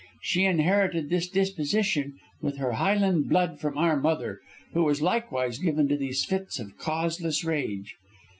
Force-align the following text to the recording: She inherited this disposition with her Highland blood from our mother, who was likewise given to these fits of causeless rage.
She 0.23 0.45
inherited 0.45 1.11
this 1.11 1.29
disposition 1.29 2.15
with 2.41 2.57
her 2.57 2.71
Highland 2.71 3.29
blood 3.29 3.59
from 3.59 3.77
our 3.77 3.95
mother, 3.95 4.39
who 4.73 4.81
was 4.83 4.99
likewise 4.99 5.59
given 5.59 5.87
to 5.89 5.95
these 5.95 6.25
fits 6.25 6.57
of 6.57 6.75
causeless 6.79 7.43
rage. 7.43 7.97